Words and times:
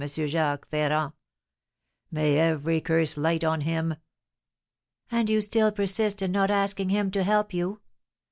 Jacques 0.03 0.67
Ferrand. 0.71 1.13
May 2.09 2.39
every 2.39 2.81
curse 2.81 3.17
light 3.17 3.43
on 3.43 3.61
him!" 3.61 3.93
"And 5.11 5.29
you 5.29 5.41
still 5.41 5.71
persist 5.71 6.23
in 6.23 6.31
not 6.31 6.49
asking 6.49 6.89
him 6.89 7.11
to 7.11 7.21
help 7.23 7.53
you? 7.53 7.81